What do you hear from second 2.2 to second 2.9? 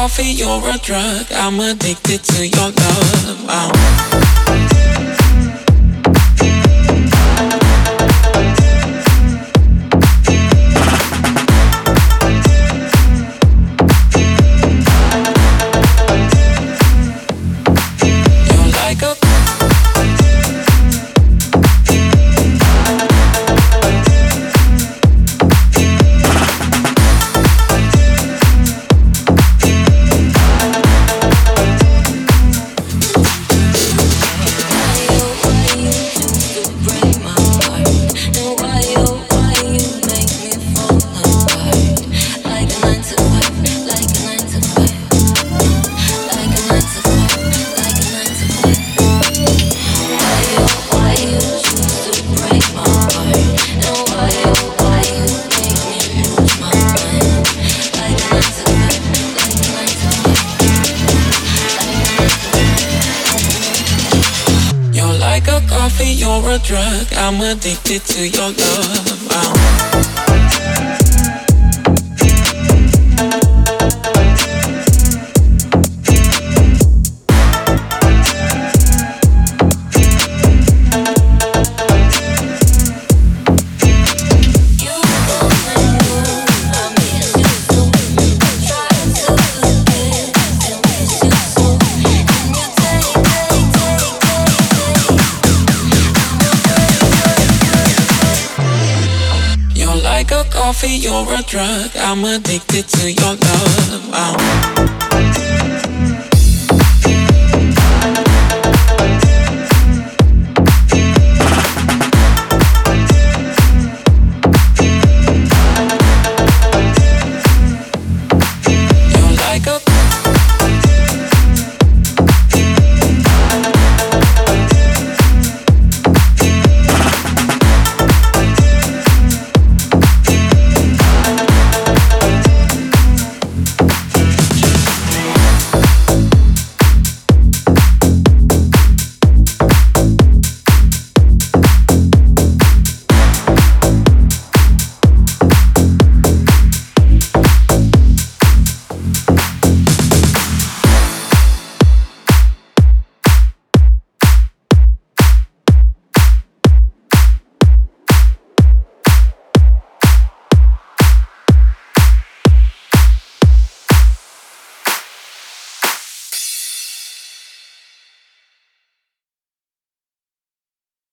to your